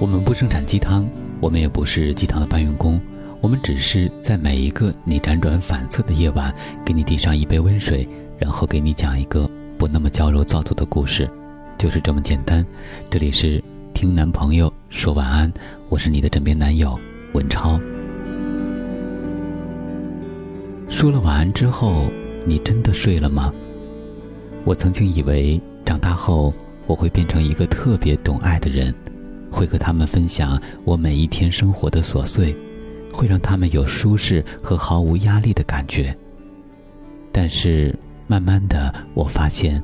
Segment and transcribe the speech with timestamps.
[0.00, 1.06] 我们不生产鸡汤，
[1.40, 2.98] 我们也不是鸡汤的搬运工，
[3.42, 6.50] 我们只是在每一个你辗转反侧的夜晚，
[6.82, 8.08] 给你递上一杯温水，
[8.38, 9.46] 然后给你讲一个
[9.76, 11.28] 不那么矫揉造作的故事，
[11.76, 12.64] 就是这么简单。
[13.10, 13.62] 这里是
[13.92, 15.52] 听男朋友说晚安，
[15.90, 16.98] 我是你的枕边男友
[17.34, 17.78] 文超。
[20.88, 22.10] 说了晚安之后，
[22.46, 23.52] 你真的睡了吗？
[24.64, 26.54] 我曾经以为长大后
[26.86, 28.94] 我会变成一个特别懂爱的人，
[29.50, 32.56] 会和他们分享我每一天生活的琐碎，
[33.12, 36.16] 会让他们有舒适和毫无压力的感觉。
[37.32, 39.82] 但是慢慢的，我发现，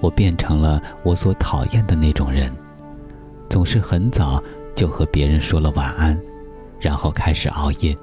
[0.00, 2.52] 我变成了我所讨厌的那种人，
[3.48, 4.42] 总是很早
[4.74, 6.20] 就和别人说了晚安，
[6.80, 7.96] 然后开始熬夜。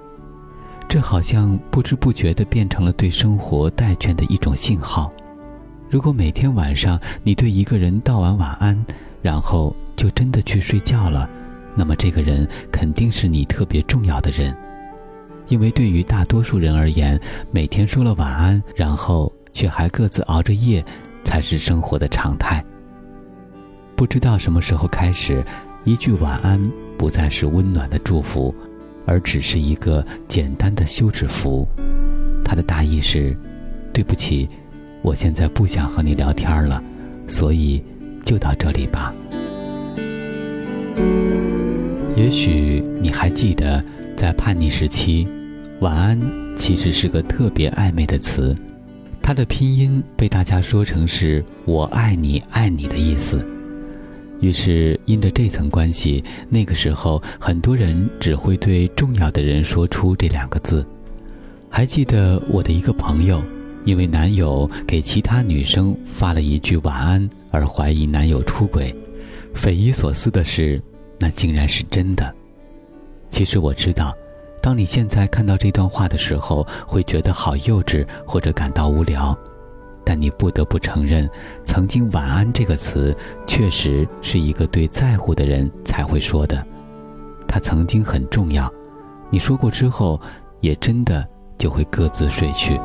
[0.87, 5.09] 这好像不知不觉的变成了对生活待倦的一种信号。
[5.89, 8.85] 如果每天晚上你对一个人道完晚安，
[9.21, 11.29] 然后就真的去睡觉了，
[11.75, 14.51] 那么这个人肯定是你特别重要的人。
[15.47, 17.21] 因为对于大多数人而言，
[17.51, 20.83] 每天说了晚安，然后却还各自熬着夜，
[21.23, 22.65] 才是生活的常态。
[23.95, 25.45] 不知道什么时候开始，
[25.83, 26.59] 一句晚安
[26.97, 28.55] 不再是温暖的祝福。
[29.05, 31.67] 而只是一个简单的休止符，
[32.43, 33.37] 他的大意是：
[33.93, 34.49] 对不起，
[35.03, 36.81] 我现在不想和你聊天了，
[37.27, 37.83] 所以
[38.23, 39.13] 就到这里吧。
[42.15, 43.83] 也许你还记得，
[44.15, 45.27] 在叛逆时期，
[45.79, 46.19] 晚安
[46.55, 48.55] 其实是个特别暧昧的词，
[49.21, 53.45] 它的拼音被大家说成是我爱你爱你的意思。
[54.39, 60.85] 于是，因着这层关系，那个时候很多人只会对重要的人说出这两个字。
[61.69, 63.41] 还记得我的一个朋友，
[63.85, 68.93] 因为男友给其他女生发了一句晚安而怀疑男友出轨。
[69.53, 70.81] 匪夷所思的是，
[71.19, 72.33] 那竟然是真的。
[73.29, 74.13] 其实我知道，
[74.61, 79.37] 当你现在看到这段话的时候，会觉得好幼稚，或者感到无聊。
[80.03, 81.29] 但你不得不承认，
[81.63, 83.15] 曾经“晚安”这个词
[83.45, 86.65] 确实是一个对在乎的人才会说的。
[87.47, 88.71] 它曾经很重要，
[89.29, 90.19] 你说过之后，
[90.59, 91.25] 也真的
[91.57, 92.79] 就会各自睡去。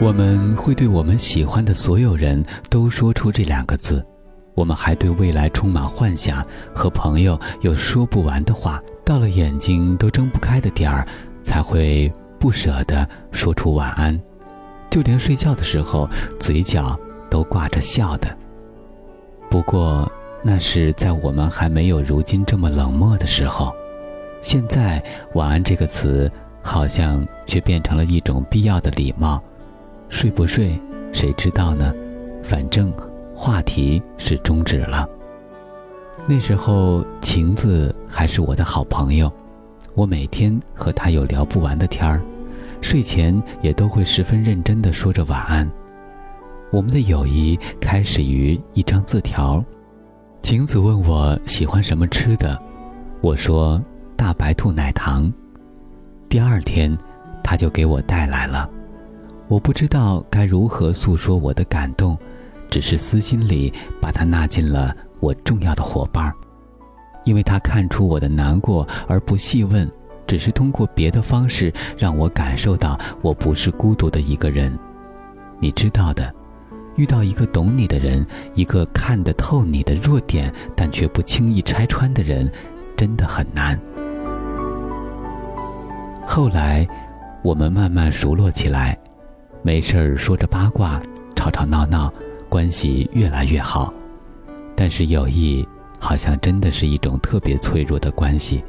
[0.00, 4.04] 我们会对我们喜欢的所有人都说出这两个字，
[4.54, 8.80] 我们还对未来充满幻想，和朋友有说不完的话。
[9.04, 11.06] 到了眼睛都睁不开的点儿，
[11.42, 14.18] 才会不舍得说出晚安。
[14.90, 16.08] 就连睡觉的时候，
[16.38, 16.98] 嘴角
[17.30, 18.28] 都挂着笑的。
[19.50, 20.10] 不过，
[20.42, 23.74] 那是在我们还没有如今这么冷漠的时候。
[24.40, 25.02] 现在
[25.34, 26.30] ，“晚安”这个词
[26.62, 29.42] 好像却变成了一种必要的礼貌。
[30.08, 30.78] 睡不睡，
[31.12, 31.92] 谁知道呢？
[32.42, 32.92] 反正
[33.42, 35.04] 话题是终止了。
[36.28, 39.28] 那时候，晴子还是我的好朋友，
[39.96, 42.22] 我每天和她有聊不完的天儿。
[42.80, 45.68] 睡前也都会十分认真地说着晚安。
[46.70, 49.60] 我们的友谊开始于一张字条。
[50.40, 52.56] 晴子问我喜欢什么吃的，
[53.20, 53.82] 我说
[54.14, 55.32] 大白兔奶糖。
[56.28, 56.96] 第二天，
[57.42, 58.70] 他就给我带来了。
[59.48, 62.16] 我不知道该如何诉说我的感动，
[62.72, 66.32] 只是私心里把他纳进了我重要的伙伴儿，
[67.22, 69.86] 因为他看出我的难过而不细问。
[70.26, 74.72] 只是通过别的方式让我感受到我不是孤独的一个人，
[75.60, 76.32] 你知道的，
[76.96, 78.24] 遇到一个懂你的人，
[78.54, 82.50] 一个看得透你的弱点但却不轻易拆穿的人，
[82.96, 83.78] 真的很难。
[86.26, 86.88] 后来，
[87.42, 88.98] 我们慢慢熟络起来，
[89.60, 91.02] 没事儿说着八卦，
[91.36, 92.10] 吵吵闹闹，
[92.52, 93.90] 关系越来越好。
[94.76, 95.66] 但是友谊
[95.98, 98.62] 好像真的是一种特别脆弱的关系。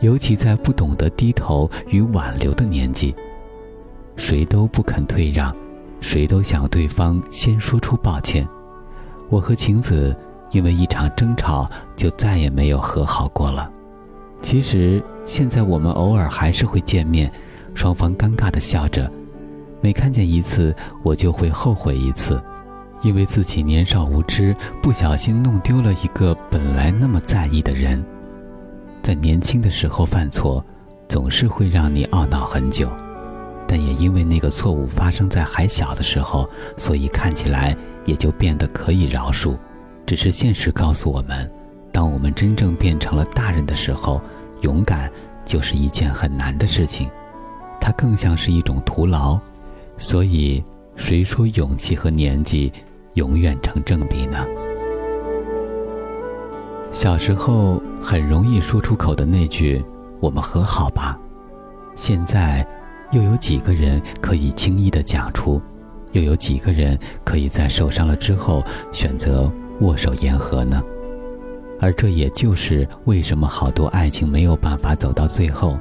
[0.00, 3.14] 尤其在不懂得低头与挽留的年纪，
[4.16, 5.54] 谁都不肯退让，
[6.00, 8.48] 谁都想对方先说出抱歉。
[9.28, 10.16] 我和晴子
[10.50, 13.70] 因为一场争吵就再也没有和好过了。
[14.40, 17.30] 其实现在我们偶尔还是会见面，
[17.74, 19.10] 双方尴尬的笑着。
[19.82, 22.42] 每看见一次，我就会后悔一次，
[23.04, 28.02] 因为自己年少无知，不小心弄丢了一个本来那么在意的人。
[29.02, 30.64] 在年轻的时候犯错，
[31.06, 32.90] 总是会让你懊恼很久，
[33.68, 36.48] 但也因为那个错误发生在还小的时候，
[36.78, 39.54] 所以看起来也就变得可以饶恕。
[40.06, 41.50] 只是现实告诉我们，
[41.92, 44.18] 当我们真正变成了大人的时候，
[44.62, 45.10] 勇敢
[45.44, 47.10] 就是一件很难的事情，
[47.78, 49.38] 它更像是一种徒劳。
[49.98, 50.64] 所以，
[50.96, 52.72] 谁说勇气和年纪
[53.14, 54.46] 永远成正比呢？
[56.92, 59.84] 小时候很容易说出口的那句
[60.20, 61.18] “我们和好吧”，
[61.96, 62.66] 现在
[63.10, 65.60] 又有几个人可以轻易的讲出？
[66.12, 68.62] 又有几个人可以在受伤了之后
[68.92, 69.50] 选择
[69.80, 70.80] 握手言和呢？
[71.80, 75.76] 而这也就是为什么好多爱情没有办法走到最后，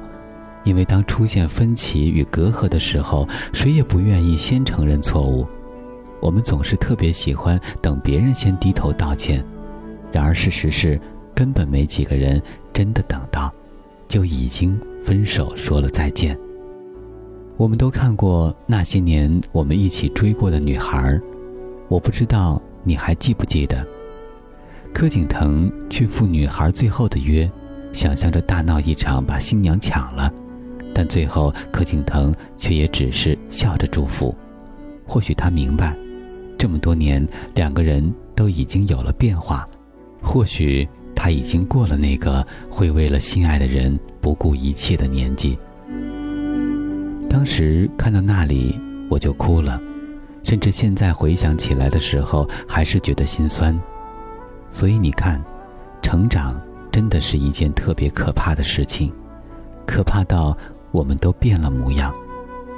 [0.63, 5.47] 因为当出现分歧与隔阂的时候，谁也不愿意先承认错误。
[6.23, 9.43] 我们总是特别喜欢等别人先低头道歉，
[10.09, 10.97] 然而事实是，
[11.35, 12.41] 根本没几个人
[12.71, 13.53] 真的等到，
[14.07, 16.39] 就已经分手说了再见。
[17.57, 21.19] 我们都看过那些年我们一起追过的女孩，
[21.89, 23.85] 我不知道你还记不记得。
[24.93, 27.51] 柯景腾去赴女孩最后的约，
[27.91, 30.31] 想象着大闹一场把新娘抢了，
[30.93, 34.33] 但最后柯景腾却也只是笑着祝福。
[35.05, 35.93] 或许他明白。
[36.63, 39.68] 这么多年，两个人都已经有了变化，
[40.21, 45.60] 或许他已经过了那个会为了心爱的人不顾一切的年纪。
[47.30, 48.80] 当时看到那里，
[49.10, 49.77] 我就哭了，
[50.45, 53.77] 甚至现在回想起来的时候，还是觉得心酸。
[54.71, 55.44] 所以你看，
[56.01, 56.57] 成长
[56.89, 59.12] 真的是一件特别可怕的事情，
[59.86, 60.57] 可怕到
[60.94, 62.15] 我们都变了模样，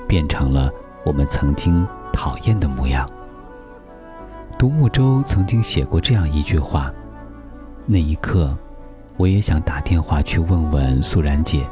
[0.07, 0.71] 变成了
[1.05, 3.07] 我们曾经讨厌的模样。
[4.57, 6.91] 独木舟曾经写过这样一句话
[7.85, 8.57] ：“那一刻，
[9.17, 11.67] 我也想打电话去问问素然姐。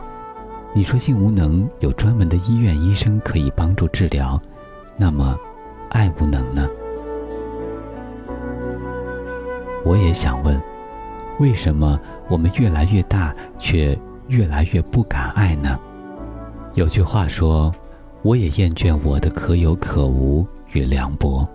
[0.74, 4.39] 你说性无能有专门的医院医生可以帮助治疗，
[4.97, 5.38] 那么，
[5.89, 6.68] 爱无能呢？
[9.86, 10.62] 我也想问，
[11.39, 11.97] 为什么
[12.27, 13.97] 我们越来越大，却
[14.27, 15.79] 越来越不敢爱呢？
[16.74, 17.74] 有句话说：
[18.24, 21.47] 我也厌倦我的可有可无与凉薄。”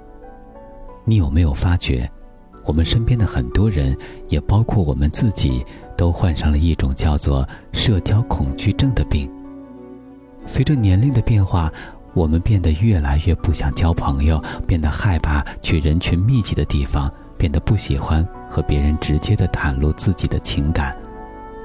[1.08, 2.06] 你有没有发觉，
[2.66, 3.96] 我们身边的很多人，
[4.28, 5.64] 也包括我们自己，
[5.96, 9.26] 都患上了一种叫做社交恐惧症的病。
[10.44, 11.72] 随着年龄的变化，
[12.12, 20.94] 我们变得越来越不想交朋友，变得害怕去人群密集的地方，变得不喜欢和别人直接的袒露自己的情感。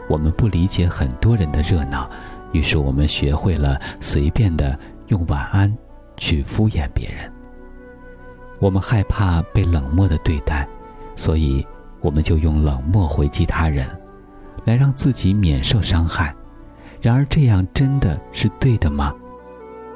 [0.10, 2.10] 我们不理解很多人的热闹，
[2.54, 5.78] 于是我们学会了随便的用晚安
[6.16, 7.30] 去敷衍别人。
[8.59, 10.67] 我们害怕被冷漠的对待，
[11.15, 11.65] 所以
[12.01, 13.88] 我们就用冷漠回击他人，
[14.65, 16.33] 来让自己免受伤害。
[17.01, 19.13] 然而，这样真的是对的吗？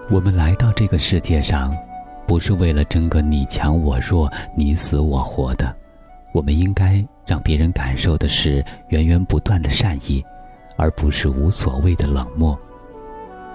[0.10, 1.74] 我们来到这个世界上，
[2.28, 5.74] 不是为了争个你强我弱、你死我活的。
[6.34, 10.24] 我们应该让别人感受的是源源不断的善意，
[10.76, 12.58] 而不是无所谓的冷漠。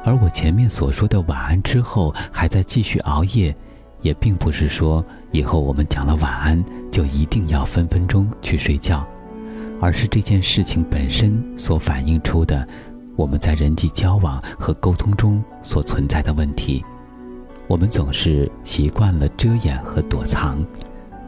[0.04, 3.54] 而我前面所说的晚安之后，还在继续熬夜。
[4.02, 9.06] 也并不是说以后我们讲了晚安就一定要分分钟去睡觉，
[9.80, 12.66] 而是这件事情本身所反映出的
[13.16, 16.84] 我们在人际交往和沟通中所存在的问题。
[17.68, 20.62] 我们总是习惯了遮掩和躲藏，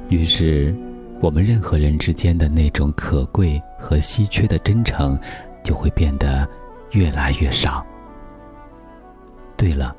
[0.08, 0.74] 于是
[1.20, 5.18] 我们任何人之间的那种可贵和稀缺的真诚
[5.62, 6.46] 就会变得
[6.90, 7.86] 越来越少。
[9.56, 9.94] 对了。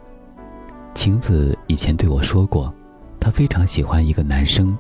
[0.96, 2.74] 晴子以前对我说过，
[3.20, 4.76] 她非常喜欢一个男生，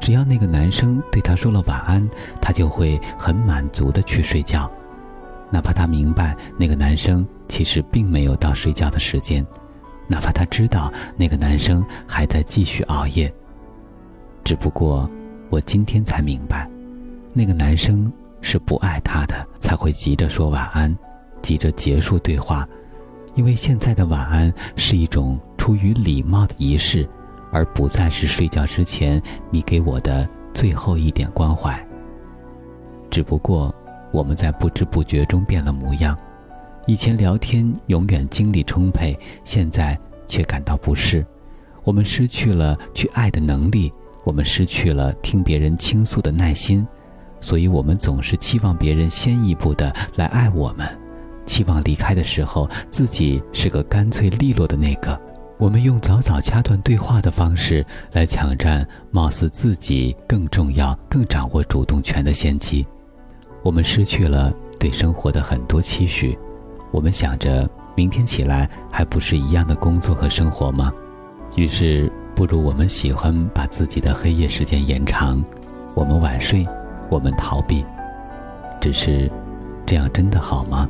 [0.00, 2.08] 只要那个男生对她说了晚安，
[2.40, 4.68] 她就会很满足的去睡觉，
[5.50, 9.46] 哪怕她明白那个男生其实并没有到睡觉的时间，
[10.08, 13.32] 哪怕她知道那个男生还在继续熬夜。
[14.42, 15.08] 只不过，
[15.50, 16.68] 我今天才明白，
[17.34, 20.96] 那个男生是不爱她的，才会急着说晚安，
[21.42, 22.66] 急着结束对话。
[23.36, 25.38] 因为现在的晚安是一种
[25.70, 27.08] 出于礼貌的仪式，
[27.52, 29.22] 而不再是睡觉之前
[29.52, 31.80] 你给我的最后一点关怀。
[33.08, 33.72] 只不过
[34.10, 36.18] 我们在不知不觉中变了模样，
[36.88, 39.96] 以前聊天永远精力充沛，现在
[40.26, 41.24] 却感到不适。
[41.84, 43.92] 我们失去了去爱的能力，
[44.24, 46.84] 我们失去了听别人倾诉的耐心，
[47.40, 50.84] 所以我们总是期望别人先一步的来爱我们。
[51.46, 55.16] 期望离开的时候，自己是个干脆利落的那个。
[55.60, 62.86] 我们用早早掐断对话的方式来抢占貌似自己更重要、更掌握主动权的先机。
[63.62, 66.36] 我们失去了对生活的很多期许。
[66.90, 70.90] 我们想着明天起来还不是一样的工作和生活吗？
[71.56, 75.44] 于是，不如我们喜欢把自己的黑夜时间延长。
[75.94, 76.66] 我们晚睡，
[77.10, 77.84] 我们逃避。
[78.80, 79.30] 只是，
[79.84, 80.88] 这样真的好吗？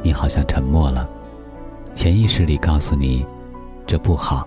[0.00, 1.08] 你好像沉默了，
[1.96, 3.24] 潜意识里告诉你，
[3.86, 4.46] 这不好。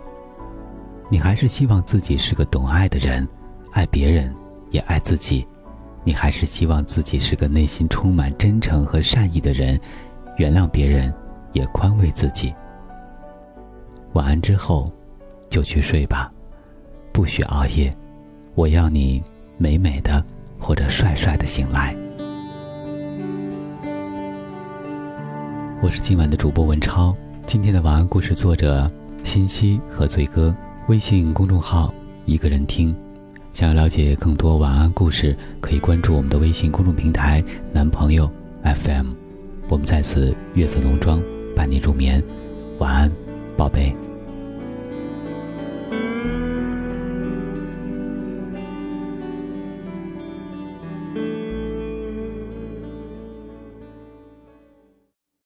[1.10, 3.27] 你还是希望自己是个懂爱的人，
[3.72, 4.32] 爱别人，
[4.70, 5.48] 也爱自己，
[6.03, 9.82] 你还是希望自己是个内心充满真诚和善意的人，
[10.38, 11.12] 原谅别人，
[11.51, 12.53] 也宽慰自己。
[14.13, 14.88] 晚安之后，
[15.50, 16.32] 就去睡吧，
[17.12, 17.89] 不许熬夜。
[18.53, 19.24] 我要你
[19.58, 20.24] 美美的
[20.60, 21.96] 或者帅帅的醒来。
[25.82, 27.15] 我是今晚的主播文超，
[27.50, 28.86] 今天的晚安故事作者
[29.24, 30.56] 欣西和醉哥，
[30.88, 31.91] 微信公众号
[32.25, 32.96] 一个人听。
[33.53, 38.29] 想要了解更多晚安故事，可以关注我们的微信公众平台“男朋友
[38.63, 39.08] FM”。
[39.68, 41.20] 我们在此月色浓妆
[41.56, 42.24] 伴你入眠，
[42.77, 43.12] 晚安，
[43.58, 43.96] 宝贝。